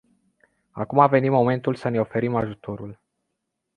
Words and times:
Acum 0.71 0.99
a 0.99 1.07
venit 1.07 1.29
momentul 1.31 1.75
să 1.75 1.89
ne 1.89 1.99
oferim 1.99 2.35
ajutorul. 2.35 2.99